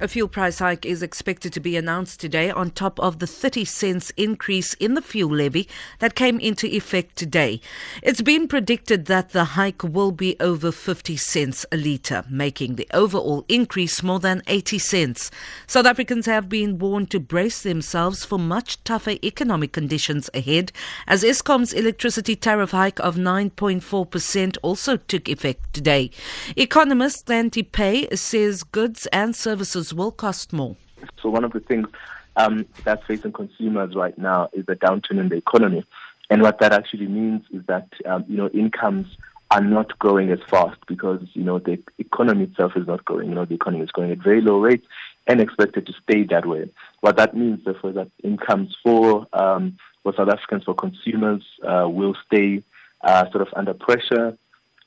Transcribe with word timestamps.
A 0.00 0.08
fuel 0.08 0.26
price 0.26 0.58
hike 0.58 0.84
is 0.84 1.04
expected 1.04 1.52
to 1.52 1.60
be 1.60 1.76
announced 1.76 2.18
today 2.18 2.50
on 2.50 2.72
top 2.72 2.98
of 2.98 3.20
the 3.20 3.28
30 3.28 3.64
cents 3.64 4.10
increase 4.16 4.74
in 4.74 4.94
the 4.94 5.00
fuel 5.00 5.36
levy 5.36 5.68
that 6.00 6.16
came 6.16 6.40
into 6.40 6.66
effect 6.66 7.14
today. 7.14 7.60
It's 8.02 8.20
been 8.20 8.48
predicted 8.48 9.06
that 9.06 9.30
the 9.30 9.44
hike 9.44 9.84
will 9.84 10.10
be 10.10 10.34
over 10.40 10.72
50 10.72 11.16
cents 11.16 11.64
a 11.70 11.76
litre, 11.76 12.24
making 12.28 12.74
the 12.74 12.88
overall 12.92 13.44
increase 13.48 14.02
more 14.02 14.18
than 14.18 14.42
80 14.48 14.80
cents. 14.80 15.30
South 15.68 15.86
Africans 15.86 16.26
have 16.26 16.48
been 16.48 16.76
warned 16.76 17.12
to 17.12 17.20
brace 17.20 17.62
themselves 17.62 18.24
for 18.24 18.36
much 18.38 18.82
tougher 18.82 19.14
economic 19.22 19.70
conditions 19.70 20.28
ahead, 20.34 20.72
as 21.06 21.22
Eskom's 21.22 21.72
electricity 21.72 22.34
tariff 22.34 22.72
hike 22.72 22.98
of 22.98 23.14
9.4% 23.14 24.56
also 24.60 24.96
took 24.96 25.28
effect 25.28 25.72
today. 25.72 26.10
Economist 26.56 27.28
Lanty 27.28 27.62
Pay 27.62 28.08
says 28.16 28.64
goods 28.64 29.06
and 29.12 29.36
services 29.36 29.83
will 29.92 30.12
cost 30.12 30.52
more. 30.52 30.76
So 31.22 31.28
one 31.28 31.44
of 31.44 31.52
the 31.52 31.60
things 31.60 31.88
um, 32.36 32.66
that's 32.84 33.04
facing 33.06 33.32
consumers 33.32 33.94
right 33.94 34.16
now 34.18 34.48
is 34.52 34.66
the 34.66 34.76
downturn 34.76 35.18
in 35.20 35.28
the 35.28 35.36
economy, 35.36 35.84
and 36.30 36.42
what 36.42 36.58
that 36.60 36.72
actually 36.72 37.06
means 37.06 37.42
is 37.52 37.64
that 37.66 37.88
um, 38.06 38.24
you 38.28 38.36
know 38.36 38.48
incomes 38.48 39.16
are 39.50 39.60
not 39.60 39.96
growing 39.98 40.30
as 40.30 40.40
fast 40.48 40.78
because 40.86 41.20
you 41.34 41.44
know 41.44 41.58
the 41.58 41.78
economy 41.98 42.44
itself 42.44 42.72
is 42.76 42.86
not 42.86 43.04
growing. 43.04 43.28
You 43.28 43.34
know 43.34 43.44
the 43.44 43.54
economy 43.54 43.84
is 43.84 43.90
growing 43.90 44.10
at 44.10 44.18
very 44.18 44.40
low 44.40 44.58
rates 44.58 44.86
and 45.26 45.40
expected 45.40 45.86
to 45.86 45.92
stay 46.02 46.24
that 46.24 46.46
way. 46.46 46.70
What 47.00 47.16
that 47.16 47.36
means, 47.36 47.64
therefore, 47.64 47.90
is 47.90 47.96
that 47.96 48.10
incomes 48.22 48.76
for 48.82 49.26
um, 49.32 49.76
for 50.02 50.14
South 50.14 50.28
Africans, 50.28 50.64
for 50.64 50.74
consumers, 50.74 51.42
uh, 51.66 51.88
will 51.88 52.16
stay 52.26 52.62
uh, 53.02 53.30
sort 53.30 53.42
of 53.42 53.48
under 53.54 53.74
pressure 53.74 54.36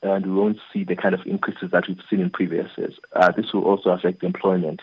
and 0.02 0.26
we 0.26 0.32
won't 0.32 0.58
see 0.72 0.84
the 0.84 0.96
kind 0.96 1.14
of 1.14 1.26
increases 1.26 1.70
that 1.72 1.88
we've 1.88 1.98
seen 2.08 2.20
in 2.20 2.30
previous 2.30 2.70
years. 2.76 2.94
Uh, 3.14 3.32
this 3.32 3.52
will 3.52 3.64
also 3.64 3.90
affect 3.90 4.22
employment. 4.22 4.80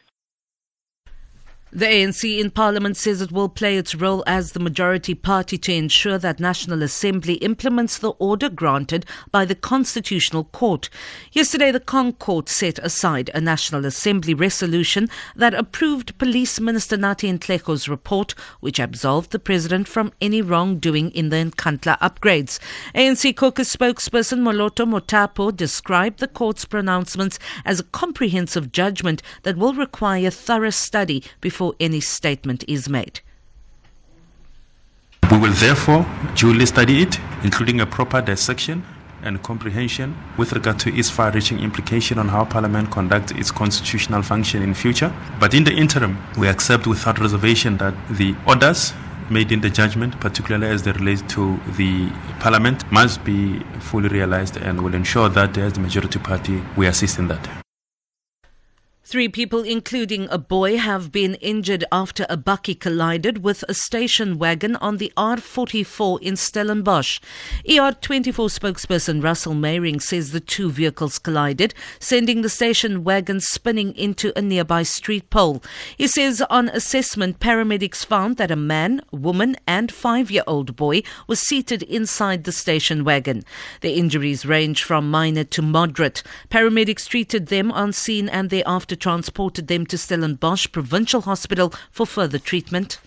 The 1.76 1.88
ANC 1.88 2.40
in 2.40 2.52
Parliament 2.52 2.95
says 2.95 3.20
it 3.20 3.34
will 3.34 3.50
play 3.50 3.76
its 3.76 3.94
role 3.94 4.23
as 4.26 4.54
the 4.54 4.62
majority 4.62 5.14
party 5.14 5.58
to 5.58 5.73
ensure 5.73 6.17
that 6.17 6.40
National 6.40 6.82
Assembly 6.82 7.34
implements 7.34 7.98
the 7.98 8.12
order 8.12 8.48
granted 8.48 9.06
by 9.30 9.44
the 9.44 9.56
Constitutional 9.56 10.45
Court. 10.45 10.90
Yesterday, 11.34 11.72
the 11.72 11.82
ConCourt 11.82 12.48
set 12.48 12.80
aside 12.80 13.30
a 13.34 13.42
National 13.42 13.86
Assembly 13.86 14.34
resolution 14.34 15.09
that 15.36 15.54
approved 15.54 16.17
Police 16.17 16.62
Minister 16.62 16.95
Nathi 16.95 17.38
Nhleko's 17.38 17.89
report, 17.89 18.36
which 18.62 18.80
absolved 18.80 19.32
the 19.32 19.38
president 19.38 19.89
from 19.89 20.14
any 20.22 20.42
wrongdoing 20.42 21.12
in 21.12 21.28
the 21.28 21.36
Nkandla 21.36 22.00
upgrades. 22.00 22.58
ANC 22.95 23.36
caucus 23.36 23.76
spokesperson 23.76 24.39
Moloto 24.39 24.88
Mothapo 24.88 25.54
described 25.54 26.22
the 26.22 26.30
court's 26.30 26.64
pronouncements 26.64 27.38
as 27.66 27.82
a 27.82 27.89
comprehensive 27.92 28.72
judgment 28.72 29.22
that 29.44 29.58
will 29.58 29.73
require 29.73 30.30
thorough 30.30 30.70
study 30.70 31.22
before 31.42 31.64
before 31.66 31.75
any 31.80 31.99
statement 31.99 32.63
is 32.67 32.88
made. 32.89 33.21
We 35.31 35.38
will 35.38 35.53
therefore 35.53 36.05
duly 36.35 36.66
study 36.66 37.02
it, 37.02 37.19
including 37.44 37.81
a 37.81 37.85
proper 37.85 38.21
dissection 38.21 38.83
and 39.23 39.41
comprehension 39.41 40.16
with 40.38 40.53
regard 40.53 40.77
to 40.80 40.89
its 40.95 41.09
far-reaching 41.09 41.59
implication 41.59 42.19
on 42.19 42.27
how 42.30 42.45
Parliament 42.45 42.91
conducts 42.91 43.31
its 43.31 43.52
constitutional 43.52 44.21
function 44.21 44.61
in 44.61 44.75
future. 44.75 45.11
But 45.39 45.53
in 45.55 45.63
the 45.63 45.73
interim, 45.73 46.17
we 46.38 46.47
accept 46.47 46.86
without 46.86 47.19
reservation 47.19 47.77
that 47.77 47.95
the 48.09 48.36
orders 48.45 48.93
made 49.31 49.52
in 49.52 49.61
the 49.61 49.69
judgment, 49.71 50.19
particularly 50.19 50.67
as 50.71 50.83
they 50.83 50.91
relate 50.91 51.27
to 51.30 51.59
the 51.77 52.11
Parliament, 52.39 52.83
must 52.91 53.23
be 53.23 53.59
fully 53.80 54.09
realized 54.09 54.58
and 54.58 54.81
will 54.81 54.93
ensure 54.93 55.30
that 55.30 55.58
as 55.58 55.73
the 55.73 55.80
majority 55.80 56.19
party, 56.19 56.61
we 56.77 56.86
assist 56.86 57.17
in 57.17 57.27
that. 57.30 57.64
Three 59.08 59.30
people, 59.30 59.61
including 59.61 60.28
a 60.31 60.39
boy, 60.39 60.78
have 60.78 61.11
been 61.11 61.36
injured 61.36 61.86
after 61.92 62.26
a 62.27 62.36
bakkie 62.36 62.80
collided 62.80 63.43
with 63.43 63.64
a 63.70 63.76
station 63.76 64.39
wagon 64.39 64.76
on 64.77 64.98
the 64.98 65.14
R44 65.16 66.20
in 66.23 66.36
Stellenbosch. 66.36 67.20
ER24 67.70 68.49
spokesperson 68.49 69.23
Russell 69.23 69.54
Meiring 69.54 70.02
says 70.02 70.32
the 70.32 70.39
two 70.39 70.71
vehicles 70.71 71.20
collided, 71.20 71.76
sending 71.99 72.42
the 72.42 72.49
station 72.49 73.04
wagon 73.04 73.39
spinning 73.39 73.95
into 73.95 74.33
a 74.36 74.42
nearby 74.42 74.82
street 74.82 75.30
pole. 75.30 75.61
He 75.95 76.08
says 76.08 76.42
on 76.49 76.70
assessment, 76.70 77.39
paramedics 77.39 78.04
found 78.04 78.37
that 78.37 78.49
a 78.49 78.55
man, 78.55 79.04
woman, 79.11 79.55
and 79.67 79.92
five 79.92 80.32
year 80.32 80.43
old 80.48 80.76
boy 80.76 81.04
was 81.27 81.39
seated 81.39 81.83
inside 81.83 82.43
the 82.43 82.52
station 82.52 83.04
wagon. 83.04 83.43
The 83.82 83.93
injuries 83.93 84.48
range 84.48 84.82
from 84.82 85.11
minor 85.11 85.43
to 85.43 85.61
moderate. 85.61 86.23
Paramedics 86.49 87.08
treated 87.08 87.49
them 87.49 87.72
on 87.72 87.93
scene 87.93 88.27
and 88.27 88.49
thereafter 88.49 88.95
transported 88.95 89.67
them 89.67 89.86
to 89.88 89.98
Stellenbosch 89.98 90.72
Provincial 90.72 91.22
Hospital 91.22 91.73
for 91.92 92.06
further 92.06 92.39
treatment. 92.39 93.00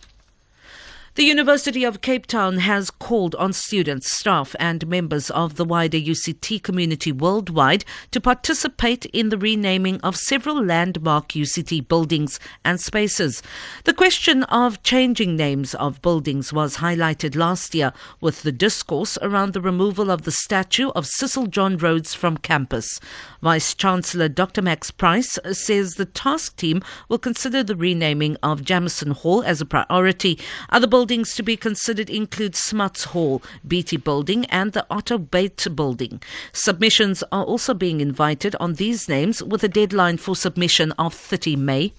The 1.19 1.25
University 1.25 1.83
of 1.83 2.01
Cape 2.01 2.27
Town 2.27 2.59
has 2.59 2.93
called 2.93 3.35
on 3.35 3.53
students, 3.53 4.09
staff, 4.09 4.55
and 4.61 4.87
members 4.87 5.31
of 5.31 5.57
the 5.57 5.65
wider 5.65 5.99
UCT 5.99 6.63
community 6.63 7.11
worldwide 7.11 7.85
to 8.13 8.21
participate 8.21 9.05
in 9.07 9.31
the 9.31 9.37
renaming 9.37 10.01
of 10.03 10.15
several 10.15 10.65
landmark 10.65 11.31
UCT 11.31 11.89
buildings 11.89 12.39
and 12.65 12.81
spaces. 12.81 13.43
The 13.83 13.95
question 13.95 14.45
of 14.45 14.85
changing 14.85 15.35
names 15.35 15.75
of 15.75 16.01
buildings 16.03 16.53
was 16.53 16.77
highlighted 16.77 17.35
last 17.35 17.75
year 17.75 17.93
with 18.21 18.43
the 18.43 18.53
discourse 18.53 19.19
around 19.21 19.55
the 19.55 19.61
removal 19.61 20.13
of 20.13 20.23
the 20.23 20.31
statue 20.31 20.91
of 20.91 21.05
Cecil 21.05 21.49
John 21.49 21.79
Rhodes 21.79 22.15
from 22.15 22.37
campus. 22.37 23.01
Vice 23.43 23.75
Chancellor 23.75 24.29
Dr. 24.29 24.63
Max 24.63 24.93
Price 24.93 25.37
says 25.51 25.97
the 25.97 26.07
task 26.07 26.55
team 26.55 26.81
will 27.09 27.19
consider 27.19 27.65
the 27.65 27.75
renaming 27.75 28.37
of 28.41 28.63
Jameson 28.63 29.11
Hall 29.11 29.43
as 29.43 29.61
a 29.61 29.67
priority. 29.67 30.39
Other 30.71 30.87
buildings 30.87 31.08
buildings 31.09 31.35
to 31.35 31.43
be 31.43 31.57
considered 31.57 32.11
include 32.11 32.55
Smuts 32.55 33.05
Hall, 33.05 33.43
Beattie 33.67 33.97
Building, 33.97 34.45
and 34.51 34.75
the 34.75 34.85
Otto 34.91 35.17
Beit 35.17 35.67
Building. 35.75 36.21
Submissions 36.53 37.25
are 37.33 37.45
also 37.45 37.73
being 37.73 38.03
invited 38.03 38.55
on 38.61 38.75
these 38.75 39.09
names 39.09 39.43
with 39.43 39.65
a 39.65 39.69
deadline 39.69 40.19
for 40.19 40.37
submission 40.37 40.93
of 40.99 41.15
30 41.15 41.57
May. 41.57 41.95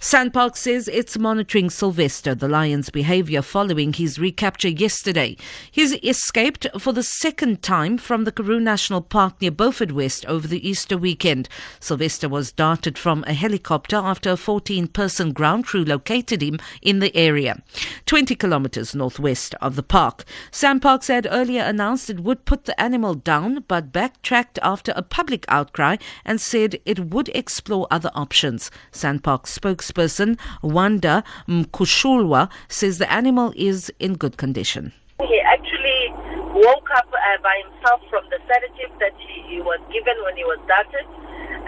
SANParks 0.00 0.56
says 0.56 0.88
it's 0.88 1.18
monitoring 1.18 1.68
Sylvester, 1.68 2.34
the 2.34 2.48
lion's 2.48 2.88
behavior 2.88 3.42
following 3.42 3.92
his 3.92 4.18
recapture 4.18 4.70
yesterday. 4.70 5.36
He's 5.70 5.92
escaped 6.02 6.66
for 6.78 6.94
the 6.94 7.02
second 7.02 7.62
time 7.62 7.98
from 7.98 8.24
the 8.24 8.32
Karoo 8.32 8.60
National 8.60 9.02
Park 9.02 9.42
near 9.42 9.50
Beaufort 9.50 9.92
West 9.92 10.24
over 10.24 10.48
the 10.48 10.66
Easter 10.66 10.96
weekend. 10.96 11.50
Sylvester 11.80 12.30
was 12.30 12.50
darted 12.50 12.96
from 12.96 13.24
a 13.26 13.34
helicopter 13.34 13.96
after 13.96 14.30
a 14.30 14.38
14 14.38 14.88
person 14.88 15.34
ground 15.34 15.66
crew 15.66 15.84
located 15.84 16.42
him 16.42 16.58
in 16.80 17.00
the 17.00 17.14
area, 17.14 17.62
20 18.06 18.34
kilometers 18.36 18.94
northwest 18.94 19.54
of 19.60 19.76
the 19.76 19.82
park. 19.82 20.24
SANParks 20.50 21.08
had 21.08 21.28
earlier 21.30 21.62
announced 21.62 22.08
it 22.08 22.20
would 22.20 22.46
put 22.46 22.64
the 22.64 22.80
animal 22.80 23.14
down 23.14 23.64
but 23.68 23.92
backtracked 23.92 24.58
after 24.62 24.94
a 24.96 25.02
public 25.02 25.44
outcry 25.48 25.98
and 26.24 26.40
said 26.40 26.80
it 26.86 27.12
would 27.12 27.28
explore 27.34 27.86
other 27.90 28.10
options. 28.14 28.70
SANParks 28.92 29.48
spokesman 29.48 29.89
spokesperson 29.90 30.38
Wanda 30.62 31.24
Mkutshulwa 31.48 32.48
says 32.68 32.98
the 32.98 33.10
animal 33.12 33.52
is 33.56 33.92
in 33.98 34.14
good 34.14 34.36
condition. 34.36 34.92
He 35.20 35.40
actually 35.40 36.12
woke 36.54 36.88
up 36.96 37.08
uh, 37.12 37.42
by 37.42 37.62
himself 37.64 38.00
from 38.10 38.24
the 38.30 38.38
sedative 38.48 38.98
that 39.00 39.12
he, 39.18 39.56
he, 39.56 39.60
was 39.60 39.78
given 39.92 40.16
when 40.24 40.36
he 40.36 40.44
was 40.44 40.58
darted, 40.66 41.06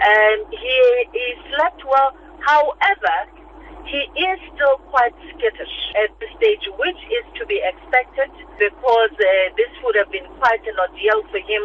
and 0.01 0.41
he, 0.51 1.05
he 1.13 1.27
slept 1.53 1.83
well. 1.85 2.17
However, 2.41 3.15
he 3.85 4.09
is 4.19 4.39
still 4.55 4.77
quite 4.89 5.13
skittish 5.29 5.75
at 6.01 6.09
this 6.19 6.29
stage, 6.37 6.65
which 6.79 7.01
is 7.13 7.25
to 7.37 7.45
be 7.45 7.61
expected 7.61 8.31
because 8.57 9.13
uh, 9.13 9.53
this 9.55 9.69
would 9.83 9.95
have 9.95 10.11
been 10.11 10.25
quite 10.41 10.65
an 10.65 10.75
ordeal 10.79 11.21
for 11.29 11.39
him 11.39 11.63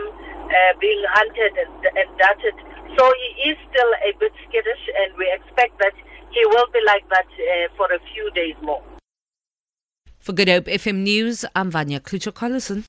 uh, 0.48 0.72
being 0.80 1.02
hunted 1.14 1.56
and, 1.56 1.72
and 1.96 2.08
darted. 2.18 2.54
So 2.96 3.04
he 3.06 3.54
is 3.54 3.56
still 3.70 3.92
a 4.02 4.12
bit 4.18 4.32
skittish, 4.48 4.84
and 5.00 5.14
we 5.16 5.30
expect 5.30 5.78
that 5.78 5.94
he 6.48 6.56
will 6.56 6.66
be 6.72 6.80
like 6.86 7.08
that 7.10 7.26
uh, 7.26 7.68
for 7.76 7.86
a 7.92 7.98
few 8.12 8.30
days 8.34 8.54
more. 8.62 8.82
For 10.18 10.32
Good 10.32 10.48
Hope 10.48 10.64
FM 10.64 10.96
News, 11.02 11.44
I'm 11.54 11.70
Vanya 11.70 12.00
Klucher-Collison. 12.00 12.84